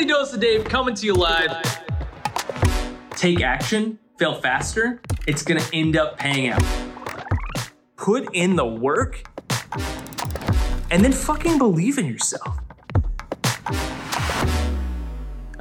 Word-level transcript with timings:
Daily 0.00 0.12
Dose 0.14 0.32
of 0.32 0.40
Dave 0.40 0.64
coming 0.64 0.94
to 0.94 1.04
you 1.04 1.12
live. 1.12 1.50
Take 3.10 3.42
action, 3.42 3.98
fail 4.18 4.32
faster, 4.32 5.02
it's 5.26 5.42
gonna 5.42 5.64
end 5.74 5.94
up 5.94 6.16
paying 6.16 6.48
out. 6.48 6.64
Put 7.96 8.34
in 8.34 8.56
the 8.56 8.64
work, 8.64 9.22
and 10.90 11.04
then 11.04 11.12
fucking 11.12 11.58
believe 11.58 11.98
in 11.98 12.06
yourself. 12.06 12.60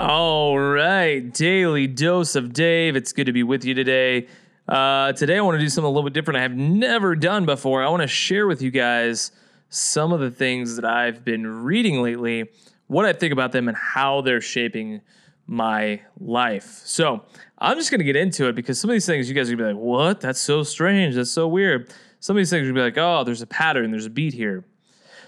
All 0.00 0.58
right, 0.58 1.32
Daily 1.32 1.86
Dose 1.86 2.34
of 2.34 2.52
Dave. 2.52 2.96
It's 2.96 3.12
good 3.12 3.26
to 3.26 3.32
be 3.32 3.44
with 3.44 3.64
you 3.64 3.74
today. 3.74 4.26
Uh, 4.66 5.12
today, 5.12 5.38
I 5.38 5.42
want 5.42 5.60
to 5.60 5.64
do 5.64 5.68
something 5.68 5.86
a 5.86 5.90
little 5.90 6.10
bit 6.10 6.12
different 6.12 6.38
I 6.38 6.42
have 6.42 6.56
never 6.56 7.14
done 7.14 7.46
before. 7.46 7.84
I 7.84 7.88
want 7.88 8.02
to 8.02 8.08
share 8.08 8.48
with 8.48 8.62
you 8.62 8.72
guys 8.72 9.30
some 9.68 10.12
of 10.12 10.18
the 10.18 10.32
things 10.32 10.74
that 10.74 10.84
I've 10.84 11.24
been 11.24 11.62
reading 11.62 12.02
lately, 12.02 12.50
what 12.86 13.04
I 13.04 13.12
think 13.12 13.32
about 13.32 13.52
them, 13.52 13.68
and 13.68 13.76
how 13.76 14.20
they're 14.20 14.40
shaping 14.40 15.00
my 15.46 16.00
life. 16.18 16.80
So 16.84 17.24
I'm 17.58 17.76
just 17.76 17.90
going 17.90 17.98
to 17.98 18.04
get 18.04 18.16
into 18.16 18.48
it 18.48 18.54
because 18.54 18.80
some 18.80 18.90
of 18.90 18.94
these 18.94 19.06
things 19.06 19.28
you 19.28 19.34
guys 19.34 19.50
are 19.50 19.56
going 19.56 19.68
to 19.68 19.74
be 19.74 19.78
like, 19.78 19.84
what? 19.84 20.20
That's 20.20 20.40
so 20.40 20.62
strange. 20.62 21.14
That's 21.14 21.30
so 21.30 21.46
weird. 21.46 21.92
Some 22.20 22.36
of 22.36 22.40
these 22.40 22.50
things 22.50 22.62
are 22.62 22.72
going 22.72 22.74
to 22.74 22.80
be 22.80 22.84
like, 22.84 22.98
oh, 22.98 23.24
there's 23.24 23.42
a 23.42 23.46
pattern, 23.46 23.90
there's 23.90 24.06
a 24.06 24.10
beat 24.10 24.32
here. 24.32 24.64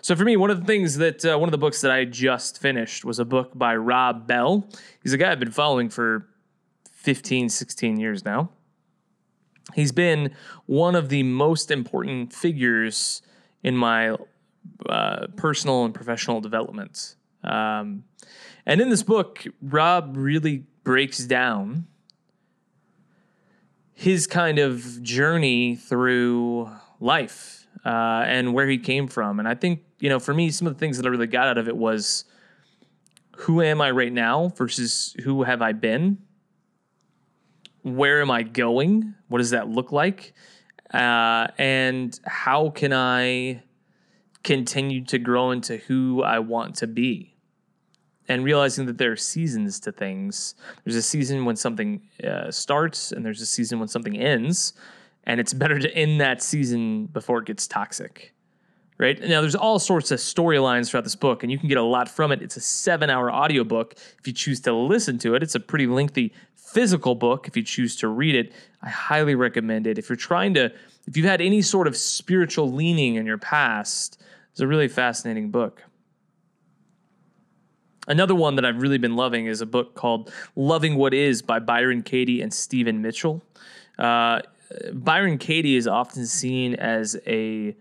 So 0.00 0.14
for 0.14 0.24
me, 0.24 0.36
one 0.36 0.50
of 0.50 0.60
the 0.60 0.66
things 0.66 0.96
that 0.98 1.24
uh, 1.24 1.36
one 1.38 1.48
of 1.48 1.52
the 1.52 1.58
books 1.58 1.80
that 1.80 1.90
I 1.90 2.04
just 2.04 2.60
finished 2.60 3.04
was 3.04 3.18
a 3.18 3.24
book 3.24 3.50
by 3.54 3.76
Rob 3.76 4.26
Bell. 4.26 4.68
He's 5.02 5.12
a 5.12 5.18
guy 5.18 5.32
I've 5.32 5.40
been 5.40 5.50
following 5.50 5.88
for 5.90 6.28
15, 6.92 7.48
16 7.48 7.98
years 7.98 8.24
now. 8.24 8.50
He's 9.74 9.92
been 9.92 10.34
one 10.66 10.94
of 10.94 11.08
the 11.08 11.22
most 11.24 11.70
important 11.70 12.32
figures 12.32 13.20
in 13.62 13.76
my 13.76 14.16
uh, 14.88 15.26
personal 15.36 15.84
and 15.84 15.92
professional 15.92 16.40
development. 16.40 17.16
Um, 17.46 18.04
and 18.64 18.80
in 18.80 18.90
this 18.90 19.02
book, 19.02 19.44
Rob 19.62 20.16
really 20.16 20.64
breaks 20.82 21.18
down 21.18 21.86
his 23.94 24.26
kind 24.26 24.58
of 24.58 25.02
journey 25.02 25.76
through 25.76 26.70
life 27.00 27.66
uh, 27.84 28.24
and 28.26 28.52
where 28.52 28.68
he 28.68 28.78
came 28.78 29.06
from. 29.06 29.38
And 29.38 29.48
I 29.48 29.54
think, 29.54 29.82
you 30.00 30.08
know, 30.08 30.18
for 30.18 30.34
me, 30.34 30.50
some 30.50 30.66
of 30.66 30.74
the 30.74 30.78
things 30.78 30.96
that 30.96 31.06
I 31.06 31.08
really 31.08 31.26
got 31.26 31.48
out 31.48 31.58
of 31.58 31.68
it 31.68 31.76
was 31.76 32.24
who 33.38 33.62
am 33.62 33.80
I 33.80 33.90
right 33.90 34.12
now 34.12 34.48
versus 34.48 35.14
who 35.22 35.44
have 35.44 35.62
I 35.62 35.72
been? 35.72 36.18
Where 37.82 38.20
am 38.20 38.30
I 38.30 38.42
going? 38.42 39.14
What 39.28 39.38
does 39.38 39.50
that 39.50 39.68
look 39.68 39.92
like? 39.92 40.34
Uh, 40.92 41.48
and 41.58 42.18
how 42.24 42.70
can 42.70 42.92
I 42.92 43.62
continue 44.46 45.04
to 45.04 45.18
grow 45.18 45.50
into 45.50 45.76
who 45.76 46.22
I 46.22 46.38
want 46.38 46.76
to 46.76 46.86
be. 46.86 47.35
And 48.28 48.44
realizing 48.44 48.86
that 48.86 48.98
there 48.98 49.12
are 49.12 49.16
seasons 49.16 49.78
to 49.80 49.92
things. 49.92 50.56
There's 50.84 50.96
a 50.96 51.02
season 51.02 51.44
when 51.44 51.56
something 51.56 52.00
uh, 52.24 52.50
starts, 52.50 53.12
and 53.12 53.24
there's 53.24 53.40
a 53.40 53.46
season 53.46 53.78
when 53.78 53.88
something 53.88 54.18
ends. 54.18 54.74
And 55.24 55.40
it's 55.40 55.54
better 55.54 55.78
to 55.78 55.94
end 55.94 56.20
that 56.20 56.42
season 56.42 57.06
before 57.06 57.38
it 57.38 57.46
gets 57.46 57.66
toxic. 57.66 58.32
Right 58.98 59.20
now, 59.20 59.42
there's 59.42 59.54
all 59.54 59.78
sorts 59.78 60.10
of 60.10 60.18
storylines 60.18 60.88
throughout 60.88 61.04
this 61.04 61.16
book, 61.16 61.42
and 61.42 61.52
you 61.52 61.58
can 61.58 61.68
get 61.68 61.76
a 61.76 61.82
lot 61.82 62.08
from 62.08 62.32
it. 62.32 62.40
It's 62.40 62.56
a 62.56 62.60
seven 62.60 63.10
hour 63.10 63.30
audiobook 63.30 63.94
if 64.18 64.26
you 64.26 64.32
choose 64.32 64.60
to 64.60 64.72
listen 64.72 65.18
to 65.18 65.34
it. 65.34 65.42
It's 65.42 65.54
a 65.54 65.60
pretty 65.60 65.86
lengthy 65.86 66.32
physical 66.54 67.14
book 67.14 67.46
if 67.46 67.56
you 67.56 67.62
choose 67.62 67.96
to 67.96 68.08
read 68.08 68.34
it. 68.34 68.52
I 68.82 68.88
highly 68.88 69.34
recommend 69.34 69.86
it. 69.86 69.98
If 69.98 70.08
you're 70.08 70.16
trying 70.16 70.54
to, 70.54 70.72
if 71.06 71.16
you've 71.16 71.26
had 71.26 71.42
any 71.42 71.60
sort 71.60 71.86
of 71.86 71.96
spiritual 71.96 72.72
leaning 72.72 73.16
in 73.16 73.26
your 73.26 73.38
past, 73.38 74.22
it's 74.50 74.60
a 74.60 74.66
really 74.66 74.88
fascinating 74.88 75.50
book. 75.50 75.82
Another 78.06 78.34
one 78.34 78.54
that 78.56 78.64
I've 78.64 78.80
really 78.80 78.98
been 78.98 79.16
loving 79.16 79.46
is 79.46 79.60
a 79.60 79.66
book 79.66 79.94
called 79.94 80.32
Loving 80.54 80.96
What 80.96 81.12
Is 81.12 81.42
by 81.42 81.58
Byron 81.58 82.02
Katie 82.02 82.40
and 82.40 82.52
Stephen 82.52 83.02
Mitchell. 83.02 83.42
Uh, 83.98 84.42
Byron 84.92 85.38
Katie 85.38 85.76
is 85.76 85.86
often 85.86 86.26
seen 86.26 86.74
as 86.74 87.16
a 87.26 87.76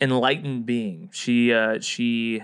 enlightened 0.00 0.64
being. 0.66 1.10
She 1.12 1.52
uh, 1.52 1.80
she 1.80 2.42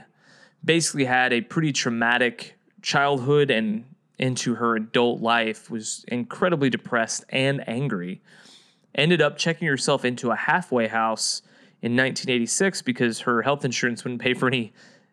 basically 0.64 1.04
had 1.04 1.32
a 1.32 1.40
pretty 1.40 1.72
traumatic 1.72 2.58
childhood 2.82 3.50
and 3.50 3.84
into 4.18 4.54
her 4.54 4.76
adult 4.76 5.20
life 5.20 5.70
was 5.70 6.04
incredibly 6.08 6.70
depressed 6.70 7.24
and 7.28 7.66
angry. 7.68 8.20
Ended 8.94 9.20
up 9.20 9.36
checking 9.36 9.68
herself 9.68 10.04
into 10.04 10.30
a 10.30 10.36
halfway 10.36 10.88
house 10.88 11.42
in 11.82 11.92
1986 11.92 12.82
because 12.82 13.20
her 13.20 13.42
health 13.42 13.64
insurance 13.64 14.04
wouldn't 14.04 14.22
pay 14.22 14.32
for 14.32 14.48
any 14.48 14.72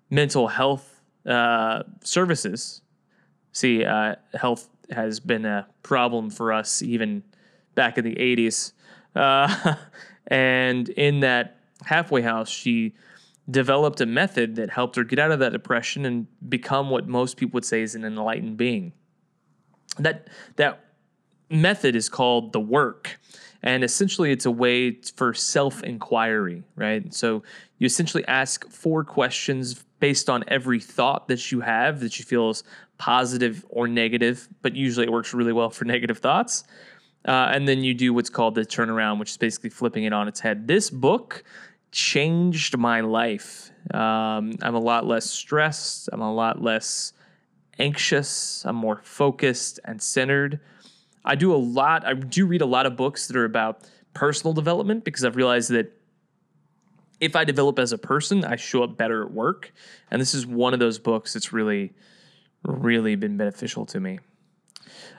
mental 0.09 0.47
health 0.47 0.92
uh, 1.25 1.83
services. 2.03 2.81
See, 3.51 3.85
uh, 3.85 4.15
health 4.33 4.69
has 4.89 5.19
been 5.19 5.45
a 5.45 5.67
problem 5.83 6.29
for 6.29 6.51
us 6.51 6.81
even 6.81 7.23
back 7.75 7.97
in 7.97 8.03
the 8.03 8.15
80s. 8.15 8.73
Uh, 9.15 9.75
and 10.27 10.89
in 10.89 11.21
that 11.21 11.57
halfway 11.85 12.21
house, 12.21 12.49
she 12.49 12.93
developed 13.49 13.99
a 14.01 14.05
method 14.05 14.55
that 14.55 14.69
helped 14.69 14.95
her 14.95 15.03
get 15.03 15.19
out 15.19 15.31
of 15.31 15.39
that 15.39 15.51
depression 15.51 16.05
and 16.05 16.27
become 16.49 16.89
what 16.89 17.07
most 17.07 17.37
people 17.37 17.55
would 17.55 17.65
say 17.65 17.81
is 17.81 17.95
an 17.95 18.05
enlightened 18.05 18.57
being. 18.57 18.93
That 19.99 20.29
that 20.55 20.83
method 21.49 21.95
is 21.95 22.09
called 22.09 22.53
the 22.53 22.59
work. 22.59 23.19
And 23.61 23.83
essentially, 23.83 24.31
it's 24.31 24.45
a 24.45 24.51
way 24.51 24.99
for 25.15 25.33
self 25.33 25.83
inquiry, 25.83 26.63
right? 26.75 27.13
So 27.13 27.43
you 27.77 27.85
essentially 27.85 28.25
ask 28.27 28.69
four 28.69 29.03
questions 29.03 29.83
based 29.99 30.29
on 30.29 30.43
every 30.49 30.81
thought 30.81 31.29
that 31.29 31.51
you 31.51 31.61
have 31.61 32.01
that 32.01 32.19
you 32.19 32.25
feel 32.25 32.49
is 32.49 32.63
positive 32.97 33.65
or 33.69 33.87
negative, 33.87 34.49
but 34.61 34.75
usually 34.75 35.05
it 35.05 35.11
works 35.11 35.33
really 35.33 35.53
well 35.53 35.69
for 35.69 35.85
negative 35.95 36.17
thoughts. 36.17 36.65
Uh, 37.25 37.49
and 37.53 37.67
then 37.67 37.83
you 37.83 37.93
do 37.93 38.13
what's 38.13 38.29
called 38.29 38.55
the 38.55 38.65
turnaround, 38.65 39.17
which 39.17 39.31
is 39.31 39.37
basically 39.37 39.69
flipping 39.69 40.03
it 40.03 40.11
on 40.11 40.27
its 40.27 40.41
head. 40.41 40.67
This 40.67 40.89
book 40.89 41.43
changed 41.93 42.77
my 42.77 42.99
life. 42.99 43.71
Um, 43.93 44.53
I'm 44.61 44.75
a 44.75 44.79
lot 44.79 45.05
less 45.05 45.29
stressed. 45.29 46.09
I'm 46.11 46.21
a 46.21 46.33
lot 46.33 46.61
less 46.61 47.13
anxious. 47.79 48.65
I'm 48.65 48.75
more 48.75 48.99
focused 49.03 49.79
and 49.85 50.01
centered. 50.01 50.59
I 51.25 51.35
do 51.35 51.53
a 51.53 51.57
lot, 51.57 52.05
I 52.05 52.13
do 52.13 52.45
read 52.45 52.61
a 52.61 52.65
lot 52.65 52.85
of 52.85 52.95
books 52.95 53.27
that 53.27 53.35
are 53.35 53.45
about 53.45 53.81
personal 54.13 54.53
development 54.53 55.03
because 55.03 55.23
I've 55.23 55.35
realized 55.35 55.69
that 55.71 55.97
if 57.19 57.35
I 57.35 57.45
develop 57.45 57.79
as 57.79 57.91
a 57.93 57.97
person, 57.97 58.43
I 58.43 58.57
show 58.57 58.83
up 58.83 58.97
better 58.97 59.23
at 59.23 59.31
work. 59.31 59.71
And 60.11 60.21
this 60.21 60.33
is 60.33 60.45
one 60.45 60.73
of 60.73 60.79
those 60.79 60.99
books 60.99 61.33
that's 61.33 61.53
really, 61.53 61.93
really 62.65 63.15
been 63.15 63.37
beneficial 63.37 63.85
to 63.87 63.99
me. 63.99 64.19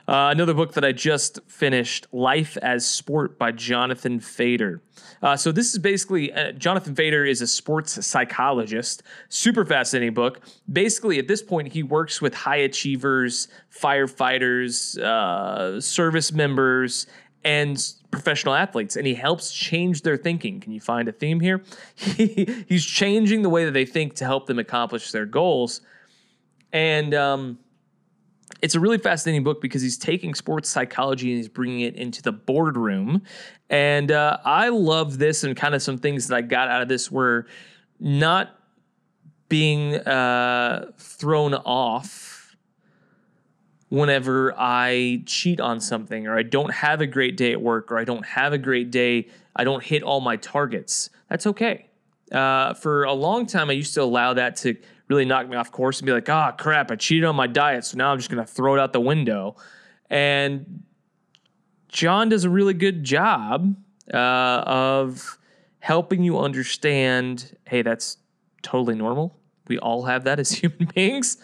Uh, 0.07 0.29
another 0.31 0.53
book 0.53 0.73
that 0.73 0.85
I 0.85 0.91
just 0.91 1.39
finished, 1.47 2.07
Life 2.11 2.57
as 2.57 2.85
Sport 2.85 3.39
by 3.39 3.51
Jonathan 3.51 4.19
Fader. 4.19 4.81
Uh, 5.21 5.35
so, 5.35 5.51
this 5.51 5.73
is 5.73 5.79
basically 5.79 6.31
uh, 6.31 6.51
Jonathan 6.51 6.95
Fader 6.95 7.25
is 7.25 7.41
a 7.41 7.47
sports 7.47 8.05
psychologist. 8.05 9.03
Super 9.29 9.65
fascinating 9.65 10.13
book. 10.13 10.41
Basically, 10.71 11.17
at 11.19 11.27
this 11.27 11.41
point, 11.41 11.71
he 11.73 11.83
works 11.83 12.21
with 12.21 12.33
high 12.33 12.57
achievers, 12.57 13.47
firefighters, 13.71 14.99
uh, 14.99 15.81
service 15.81 16.31
members, 16.31 17.07
and 17.43 17.93
professional 18.09 18.55
athletes, 18.55 18.95
and 18.95 19.05
he 19.05 19.13
helps 19.13 19.53
change 19.53 20.01
their 20.01 20.17
thinking. 20.17 20.59
Can 20.59 20.71
you 20.71 20.81
find 20.81 21.07
a 21.07 21.11
theme 21.11 21.39
here? 21.39 21.63
He, 21.95 22.65
he's 22.67 22.85
changing 22.85 23.41
the 23.41 23.49
way 23.49 23.65
that 23.65 23.71
they 23.71 23.85
think 23.85 24.15
to 24.15 24.25
help 24.25 24.47
them 24.47 24.59
accomplish 24.59 25.11
their 25.11 25.25
goals. 25.25 25.81
And, 26.71 27.13
um, 27.13 27.59
it's 28.61 28.75
a 28.75 28.79
really 28.79 28.97
fascinating 28.97 29.43
book 29.43 29.61
because 29.61 29.81
he's 29.81 29.97
taking 29.97 30.33
sports 30.33 30.69
psychology 30.69 31.29
and 31.29 31.37
he's 31.37 31.49
bringing 31.49 31.81
it 31.81 31.95
into 31.95 32.21
the 32.21 32.31
boardroom. 32.31 33.21
And 33.69 34.11
uh, 34.11 34.37
I 34.45 34.69
love 34.69 35.17
this, 35.17 35.43
and 35.43 35.55
kind 35.55 35.73
of 35.75 35.81
some 35.81 35.97
things 35.97 36.27
that 36.27 36.35
I 36.35 36.41
got 36.41 36.67
out 36.67 36.81
of 36.81 36.87
this 36.87 37.11
were 37.11 37.47
not 37.99 38.59
being 39.49 39.95
uh, 39.95 40.91
thrown 40.97 41.53
off 41.53 42.55
whenever 43.89 44.53
I 44.57 45.23
cheat 45.25 45.59
on 45.59 45.79
something, 45.79 46.27
or 46.27 46.37
I 46.37 46.43
don't 46.43 46.73
have 46.73 47.01
a 47.01 47.07
great 47.07 47.37
day 47.37 47.51
at 47.51 47.61
work, 47.61 47.91
or 47.91 47.97
I 47.97 48.03
don't 48.03 48.25
have 48.25 48.53
a 48.53 48.57
great 48.57 48.91
day, 48.91 49.27
I 49.55 49.63
don't 49.63 49.83
hit 49.83 50.03
all 50.03 50.21
my 50.21 50.37
targets. 50.37 51.09
That's 51.29 51.47
okay. 51.47 51.87
Uh, 52.31 52.73
for 52.73 53.03
a 53.03 53.13
long 53.13 53.45
time, 53.45 53.69
I 53.69 53.73
used 53.73 53.93
to 53.93 54.01
allow 54.01 54.33
that 54.33 54.55
to 54.57 54.75
really 55.07 55.25
knock 55.25 55.47
me 55.47 55.55
off 55.55 55.71
course 55.71 55.99
and 55.99 56.05
be 56.05 56.11
like, 56.11 56.29
ah, 56.29 56.51
oh, 56.51 56.55
crap, 56.57 56.91
I 56.91 56.95
cheated 56.95 57.25
on 57.25 57.35
my 57.35 57.47
diet, 57.47 57.85
so 57.85 57.97
now 57.97 58.11
I'm 58.11 58.17
just 58.17 58.29
going 58.29 58.43
to 58.43 58.51
throw 58.51 58.75
it 58.75 58.79
out 58.79 58.93
the 58.93 58.99
window. 58.99 59.55
And 60.09 60.83
John 61.87 62.29
does 62.29 62.43
a 62.43 62.49
really 62.49 62.73
good 62.73 63.03
job 63.03 63.75
uh, 64.13 64.17
of 64.17 65.37
helping 65.79 66.23
you 66.23 66.39
understand 66.39 67.55
hey, 67.67 67.81
that's 67.81 68.17
totally 68.61 68.95
normal. 68.95 69.37
We 69.67 69.79
all 69.79 70.03
have 70.03 70.23
that 70.25 70.39
as 70.39 70.51
human 70.59 70.89
beings. 70.93 71.37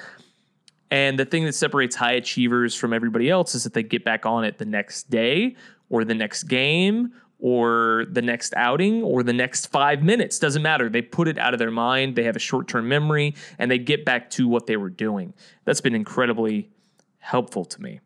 And 0.90 1.18
the 1.18 1.26
thing 1.26 1.46
that 1.46 1.56
separates 1.56 1.96
high 1.96 2.14
achievers 2.14 2.76
from 2.76 2.92
everybody 2.92 3.30
else 3.30 3.56
is 3.56 3.64
that 3.64 3.74
they 3.74 3.84
get 3.84 4.04
back 4.04 4.26
on 4.26 4.44
it 4.44 4.58
the 4.58 4.66
next 4.66 5.10
day 5.10 5.56
or 5.90 6.04
the 6.04 6.14
next 6.14 6.44
game 6.44 7.14
or 7.42 8.06
the 8.10 8.22
next 8.22 8.54
outing 8.56 9.04
or 9.04 9.24
the 9.24 9.34
next 9.34 9.68
five 9.68 10.04
minutes. 10.04 10.40
Doesn't 10.40 10.62
matter. 10.62 10.90
They 10.90 11.02
put 11.02 11.28
it 11.28 11.38
out 11.38 11.54
of 11.54 11.60
their 11.60 11.72
mind. 11.72 12.16
They 12.16 12.24
have 12.24 12.36
a 12.36 12.40
short 12.40 12.68
term 12.68 12.88
memory 12.88 13.36
and 13.58 13.70
they 13.70 13.80
get 13.80 14.06
back 14.06 14.30
to 14.32 14.48
what 14.48 14.68
they 14.68 14.78
were 14.78 14.90
doing. 14.90 15.34
That's 15.66 15.82
been 15.82 15.96
incredibly 15.96 16.70
helpful 17.18 17.66
to 17.66 17.82
me. 17.82 18.00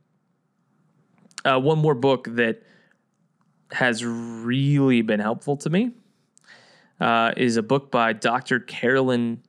Uh, 1.44 1.60
one 1.60 1.78
more 1.78 1.94
book 1.94 2.28
that 2.32 2.64
has 3.72 4.04
really 4.04 5.02
been 5.02 5.20
helpful 5.20 5.58
to 5.58 5.70
me 5.70 5.92
uh, 7.00 7.34
is 7.36 7.58
a 7.58 7.64
book 7.64 7.92
by 7.92 8.14
Dr. 8.14 8.60
Carolyn 8.60 9.42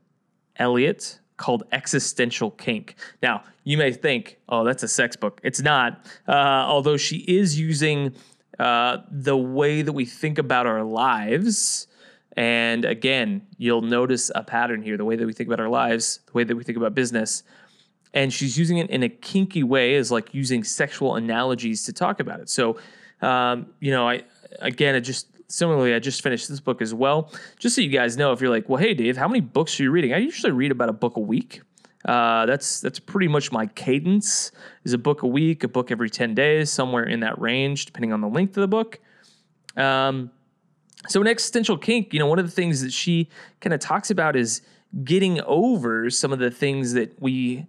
Elliott 0.57 1.21
called 1.37 1.65
Existential 1.73 2.51
Kink. 2.51 2.97
Now, 3.23 3.45
you 3.65 3.77
may 3.77 3.93
think, 3.93 4.39
oh, 4.49 4.65
that's 4.65 4.83
a 4.83 4.89
sex 4.89 5.17
book. 5.17 5.41
It's 5.45 5.61
not, 5.61 6.07
uh, 6.27 6.33
although 6.33 6.97
she 6.97 7.19
is 7.19 7.59
using 7.59 8.15
uh, 8.59 8.99
the 9.11 9.37
way 9.37 9.83
that 9.83 9.93
we 9.93 10.05
think 10.05 10.39
about 10.39 10.67
our 10.67 10.83
lives. 10.83 11.87
And 12.37 12.85
again, 12.85 13.47
you'll 13.57 13.83
notice 13.83 14.31
a 14.35 14.43
pattern 14.43 14.83
here 14.83 14.97
the 14.97 15.05
way 15.05 15.17
that 15.17 15.27
we 15.27 15.33
think 15.33 15.49
about 15.49 15.61
our 15.61 15.69
lives, 15.69 16.21
the 16.27 16.33
way 16.33 16.45
that 16.45 16.55
we 16.55 16.65
think 16.65 16.77
about 16.77 16.95
business. 16.95 17.43
And 18.13 18.33
she's 18.33 18.59
using 18.59 18.79
it 18.79 18.91
in 18.91 19.03
a 19.03 19.09
kinky 19.09 19.63
way, 19.63 19.97
as 19.97 20.11
like 20.11 20.35
using 20.35 20.65
sexual 20.65 21.17
analogies 21.17 21.85
to 21.85 21.93
talk 21.93 22.21
about 22.21 22.41
it. 22.41 22.49
So, 22.49 22.79
um, 23.21 23.67
you 23.81 23.91
know, 23.91 24.09
I 24.09 24.25
again, 24.61 24.95
I 24.95 25.01
just 25.01 25.29
similarly, 25.49 25.95
I 25.95 25.99
just 25.99 26.23
finished 26.23 26.49
this 26.49 26.61
book 26.61 26.83
as 26.83 26.93
well. 26.95 27.33
Just 27.59 27.77
so 27.77 27.83
you 27.83 27.91
guys 27.91 28.17
know, 28.17 28.33
if 28.33 28.41
you're 28.41 28.51
like, 28.51 28.69
well, 28.69 28.79
hey, 28.79 28.95
Dave, 28.95 29.17
how 29.17 29.29
many 29.29 29.41
books 29.41 29.79
are 29.79 29.85
you 29.85 29.91
reading? 29.91 30.13
I 30.13 30.19
usually 30.19 30.53
read 30.53 30.71
about 30.71 30.89
a 30.89 30.93
book 30.93 31.17
a 31.17 31.21
week. 31.21 31.61
Uh, 32.07 32.47
that's 32.47 32.81
that's 32.81 32.99
pretty 32.99 33.29
much 33.29 33.53
my 33.53 33.67
cadence. 33.67 34.53
Is 34.85 34.93
a 34.93 34.99
book 34.99 35.23
a 35.23 35.27
week, 35.27 35.65
a 35.65 35.69
book 35.69 35.91
every 35.91 36.09
ten 36.09 36.35
days, 36.35 36.71
somewhere 36.71 37.05
in 37.05 37.21
that 37.21 37.39
range, 37.41 37.87
depending 37.87 38.13
on 38.13 38.21
the 38.21 38.29
length 38.29 38.57
of 38.57 38.61
the 38.63 38.69
book. 38.69 39.01
Um, 39.77 40.31
so 41.09 41.21
in 41.21 41.27
existential 41.27 41.77
kink, 41.77 42.13
you 42.13 42.19
know, 42.19 42.27
one 42.27 42.39
of 42.39 42.47
the 42.47 42.51
things 42.51 42.81
that 42.81 42.93
she 42.93 43.29
kind 43.61 43.75
of 43.75 43.81
talks 43.81 44.11
about 44.11 44.37
is 44.37 44.63
getting 45.05 45.41
over 45.43 46.09
some 46.09 46.33
of 46.33 46.39
the 46.39 46.51
things 46.51 46.95
that 46.95 47.21
we 47.21 47.67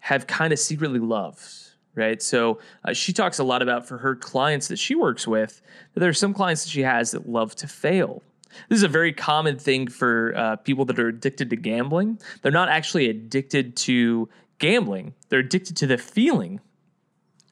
have 0.00 0.26
kind 0.26 0.52
of 0.52 0.58
secretly 0.58 0.98
loved 0.98 1.62
right? 1.94 2.22
So 2.22 2.58
uh, 2.84 2.92
she 2.92 3.12
talks 3.12 3.38
a 3.38 3.44
lot 3.44 3.62
about 3.62 3.86
for 3.86 3.98
her 3.98 4.14
clients 4.16 4.68
that 4.68 4.78
she 4.78 4.94
works 4.94 5.26
with, 5.26 5.60
that 5.94 6.00
there 6.00 6.08
are 6.08 6.14
some 6.14 6.32
clients 6.32 6.64
that 6.64 6.70
she 6.70 6.82
has 6.82 7.10
that 7.10 7.28
love 7.28 7.54
to 7.56 7.68
fail. 7.68 8.22
This 8.68 8.78
is 8.78 8.82
a 8.82 8.88
very 8.88 9.12
common 9.12 9.58
thing 9.58 9.88
for 9.88 10.34
uh, 10.36 10.56
people 10.56 10.84
that 10.86 10.98
are 10.98 11.08
addicted 11.08 11.50
to 11.50 11.56
gambling. 11.56 12.18
They're 12.42 12.52
not 12.52 12.68
actually 12.68 13.08
addicted 13.08 13.76
to 13.78 14.28
gambling, 14.58 15.14
they're 15.28 15.40
addicted 15.40 15.76
to 15.78 15.86
the 15.86 15.98
feeling 15.98 16.60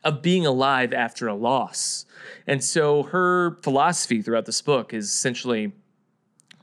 of 0.04 0.22
being 0.22 0.46
alive 0.46 0.92
after 0.92 1.28
a 1.28 1.34
loss. 1.34 2.06
And 2.46 2.62
so 2.62 3.02
her 3.04 3.58
philosophy 3.62 4.22
throughout 4.22 4.46
this 4.46 4.62
book 4.62 4.94
is 4.94 5.06
essentially 5.06 5.72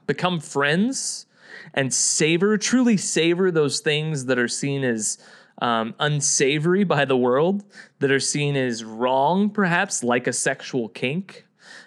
become 0.08 0.40
friends 0.40 1.26
and 1.74 1.94
savor, 1.94 2.58
truly 2.58 2.98
savor 2.98 3.52
those 3.52 3.80
things 3.80 4.26
that 4.26 4.40
are 4.40 4.48
seen 4.48 4.84
as 4.84 5.18
um, 5.62 5.96
unsavory 6.00 6.84
by 6.84 7.06
the 7.06 7.18
world, 7.18 7.64
that 8.00 8.12
are 8.12 8.20
seen 8.20 8.56
as 8.56 8.84
wrong, 8.84 9.50
perhaps 9.50 10.04
like 10.04 10.28
a 10.28 10.34
sexual 10.34 10.90
kink, 10.90 11.46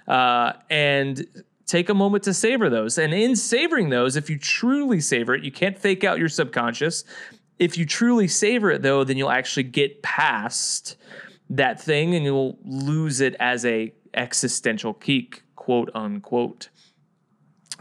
uh, 0.08 0.52
and 0.68 1.26
take 1.70 1.88
a 1.88 1.94
moment 1.94 2.24
to 2.24 2.34
savor 2.34 2.68
those. 2.68 2.98
And 2.98 3.14
in 3.14 3.36
savoring 3.36 3.90
those, 3.90 4.16
if 4.16 4.28
you 4.28 4.38
truly 4.38 5.00
savor 5.00 5.34
it, 5.34 5.44
you 5.44 5.52
can't 5.52 5.78
fake 5.78 6.02
out 6.02 6.18
your 6.18 6.28
subconscious. 6.28 7.04
If 7.58 7.78
you 7.78 7.86
truly 7.86 8.26
savor 8.26 8.70
it, 8.70 8.82
though, 8.82 9.04
then 9.04 9.16
you'll 9.16 9.30
actually 9.30 9.64
get 9.64 10.02
past 10.02 10.96
that 11.48 11.80
thing 11.80 12.14
and 12.14 12.24
you'll 12.24 12.58
lose 12.64 13.20
it 13.20 13.36
as 13.38 13.64
a 13.64 13.92
existential 14.14 14.94
kink, 14.94 15.42
quote 15.54 15.90
unquote. 15.94 16.70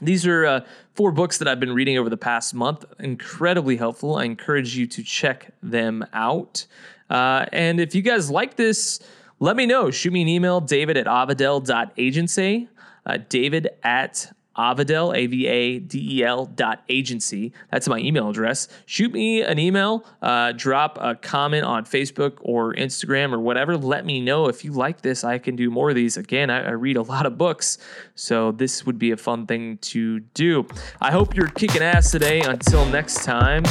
These 0.01 0.25
are 0.27 0.45
uh, 0.45 0.62
four 0.94 1.12
books 1.12 1.39
that 1.39 1.47
I've 1.47 1.59
been 1.59 1.74
reading 1.74 1.97
over 1.97 2.09
the 2.09 2.18
past 2.18 2.53
month. 2.53 2.86
Incredibly 3.00 3.75
helpful. 3.75 4.15
I 4.15 4.25
encourage 4.25 4.75
you 4.75 4.86
to 4.88 5.03
check 5.03 5.51
them 5.62 6.06
out. 6.13 6.65
Uh, 7.09 7.45
and 7.51 7.80
if 7.80 7.95
you 7.95 8.01
guys 8.01 8.30
like 8.30 8.56
this, 8.56 9.00
let 9.39 9.56
me 9.56 9.65
know. 9.65 9.89
Shoot 9.91 10.13
me 10.13 10.21
an 10.21 10.27
email, 10.27 10.62
david 10.62 10.95
at 10.95 11.06
avadel.agency, 11.06 12.69
uh, 13.06 13.18
david 13.30 13.69
at 13.84 14.31
Avadel, 14.57 15.16
A 15.16 15.28
V 15.28 15.48
A 15.48 15.80
D 15.80 16.18
E 16.19 16.24
L 16.24 16.46
dot 16.48 16.84
agency. 16.90 17.54
That's 17.72 17.88
my 17.88 17.98
email 17.98 18.30
address. 18.30 18.68
Shoot 18.86 19.13
me 19.13 19.42
an 19.42 19.57
email, 19.57 20.06
uh, 20.22 20.51
drop 20.51 20.98
a 21.00 21.16
comment 21.16 21.63
on 21.63 21.86
Facebook 21.86 22.40
or 22.42 22.74
Instagram 22.74 23.31
or 23.31 23.40
whatever. 23.40 23.78
Let 23.78 24.06
me 24.06 24.19
know 24.19 24.50
if 24.50 24.66
you 24.66 24.74
like 24.74 25.01
this. 25.01 25.24
I 25.24 25.38
can 25.38 25.56
do 25.56 25.72
more 25.72 25.92
of 25.92 25.96
these. 25.96 26.18
Again, 26.18 26.50
I, 26.50 26.66
I 26.66 26.72
read 26.72 26.98
a 26.98 27.04
lot 27.04 27.25
of 27.25 27.38
books, 27.38 27.78
so 28.16 28.51
this 28.51 28.86
would 28.86 29.00
be 29.00 29.12
a 29.12 29.18
fun 29.18 29.46
thing 29.48 29.78
to 29.78 30.19
do. 30.19 30.68
I 31.00 31.12
hope 31.12 31.36
you're 31.36 31.48
kicking 31.48 31.81
ass 31.81 32.12
today. 32.12 32.42
Until 32.42 32.86
next 32.88 33.24
time, 33.24 33.63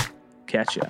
catch 0.46 0.78
ya. 0.78 0.84